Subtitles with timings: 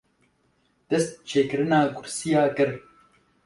[0.89, 2.69] dest bi çêkirina kursîya kir